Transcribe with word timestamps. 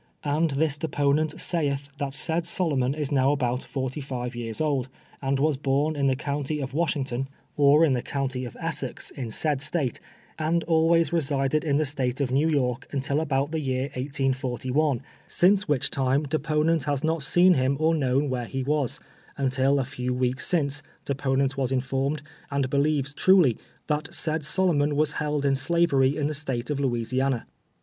And 0.23 0.49
this 0.49 0.79
deponent 0.79 1.39
saith 1.39 1.89
that 1.99 2.13
siid 2.15 2.47
Solomon 2.47 2.95
is 2.95 3.11
now 3.11 3.31
about 3.31 3.63
forty 3.63 4.01
fi\'e 4.01 4.31
years 4.33 4.59
old, 4.59 4.89
and 5.21 5.39
was 5.39 5.57
born 5.57 5.95
m 5.95 6.07
llic 6.07 6.17
county 6.17 6.59
of 6.59 6.71
"NV^asii 6.71 6.73
APPENDIX. 6.73 6.89
331 6.89 7.03
ington 7.05 7.25
aforesaid, 7.29 7.57
or 7.57 7.85
in 7.85 7.93
the 7.93 8.01
county 8.01 8.45
of 8.45 8.57
Essex, 8.59 9.11
in 9.11 9.29
said 9.29 9.61
State, 9.61 9.99
and 10.39 10.65
ahvays 10.65 11.11
resided 11.11 11.63
in 11.63 11.77
the 11.77 11.85
State 11.85 12.19
of 12.19 12.31
New 12.31 12.49
York 12.49 12.87
until 12.91 13.19
about 13.19 13.51
the 13.51 13.59
year 13.59 13.91
1841, 13.93 15.03
since 15.27 15.65
wliich 15.65 15.91
time 15.91 16.23
deponent 16.23 16.85
has 16.85 17.03
not 17.03 17.21
seen 17.21 17.53
him 17.53 17.77
or 17.79 17.93
l^nown 17.93 18.27
where 18.27 18.45
he 18.47 18.63
was, 18.63 18.99
until 19.37 19.77
a 19.79 19.85
few 19.85 20.15
weeks 20.15 20.47
since, 20.47 20.81
deponent 21.05 21.57
was 21.57 21.71
informed, 21.71 22.23
and 22.49 22.71
believes 22.71 23.13
truly, 23.13 23.55
tliat 23.87 24.11
said 24.11 24.43
Solomon 24.43 24.95
was 24.95 25.11
held 25.21 25.45
in 25.45 25.53
slavery 25.55 26.17
in 26.17 26.25
the 26.25 26.33
State 26.33 26.71
of 26.71 26.79
Louisiana. 26.79 27.45